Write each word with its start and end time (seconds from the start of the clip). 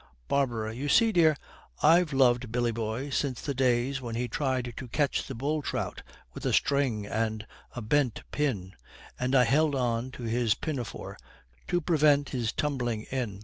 BARBARA. 0.29 0.73
'You 0.73 0.89
see, 0.89 1.11
dear, 1.11 1.37
I've 1.83 2.11
loved 2.11 2.51
Billy 2.51 2.71
boy 2.71 3.11
since 3.11 3.39
the 3.39 3.53
days 3.53 4.01
when 4.01 4.15
he 4.15 4.27
tried 4.27 4.73
to 4.75 4.87
catch 4.87 5.27
the 5.27 5.35
bull 5.35 5.61
trout 5.61 6.01
with 6.33 6.43
a 6.43 6.53
string 6.53 7.05
and 7.05 7.45
a 7.75 7.83
bent 7.83 8.23
pin, 8.31 8.73
and 9.19 9.35
I 9.35 9.43
held 9.43 9.75
on 9.75 10.09
to 10.13 10.23
his 10.23 10.55
pinafore 10.55 11.17
to 11.67 11.81
prevent 11.81 12.29
his 12.29 12.51
tumbling 12.51 13.03
in. 13.11 13.39